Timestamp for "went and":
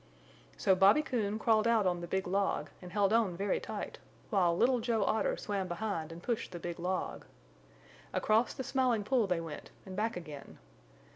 9.39-9.95